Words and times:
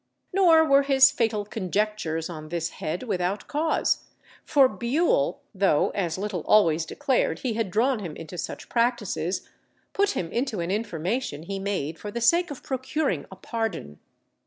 Nor 0.33 0.65
were 0.65 0.81
his 0.81 1.11
fatal 1.11 1.45
conjectures 1.45 2.27
on 2.27 2.49
this 2.49 2.69
head 2.81 3.03
without 3.03 3.47
cause; 3.47 4.05
for 4.43 4.67
Bewle, 4.67 5.41
though 5.53 5.91
as 5.91 6.17
Little 6.17 6.41
always 6.47 6.87
declared 6.87 7.37
he 7.41 7.53
had 7.53 7.69
drawn 7.69 7.99
him 7.99 8.15
into 8.15 8.35
such 8.35 8.67
practices, 8.67 9.47
put 9.93 10.17
him 10.17 10.31
into 10.31 10.59
an 10.59 10.71
information 10.71 11.43
he 11.43 11.59
made 11.59 11.99
for 11.99 12.09
the 12.09 12.19
sake 12.19 12.49
of 12.49 12.63
procuring 12.63 13.27
a 13.29 13.35
pardon. 13.35 13.99